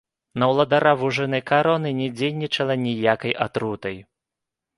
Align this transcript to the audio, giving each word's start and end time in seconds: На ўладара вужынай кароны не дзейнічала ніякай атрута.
На 0.43 0.47
ўладара 0.51 0.93
вужынай 1.01 1.43
кароны 1.51 1.89
не 1.99 2.07
дзейнічала 2.17 2.79
ніякай 2.87 3.37
атрута. 3.47 3.95